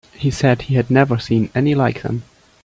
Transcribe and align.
He 0.13 0.31
said 0.31 0.63
he 0.63 0.73
had 0.73 0.89
never 0.89 1.19
seen 1.19 1.51
any 1.53 1.75
like 1.75 2.01
them. 2.01 2.23